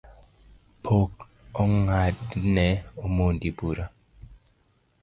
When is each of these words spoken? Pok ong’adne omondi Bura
Pok 0.83 1.11
ong’adne 1.61 2.67
omondi 3.05 3.49
Bura 3.57 3.85